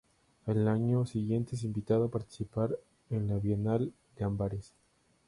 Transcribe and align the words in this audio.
Al 0.47 0.67
año 0.67 1.05
siguiente 1.05 1.53
es 1.55 1.63
invitado 1.63 2.05
a 2.05 2.09
participar 2.09 2.75
en 3.11 3.27
la 3.27 3.37
Bienal 3.37 3.93
de 4.15 4.23
Amberes. 4.23 4.73